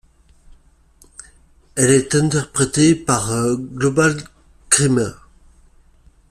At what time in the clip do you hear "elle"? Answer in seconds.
1.75-1.91